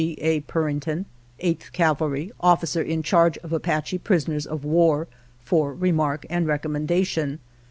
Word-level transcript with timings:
G. 0.01 0.15
A. 0.17 0.39
Puring 0.41 0.79
tion, 0.83 1.05
8th 1.43 1.71
Cavalry, 1.73 2.31
Officer 2.39 2.81
in 2.81 3.03
Charge 3.03 3.37
of 3.43 3.53
Apache 3.53 3.99
pris 3.99 4.25
oners 4.25 4.47
of 4.47 4.65
war, 4.65 5.07
for 5.39 5.75
remark 5.75 6.25
and 6.27 6.47
recommendation. 6.47 7.37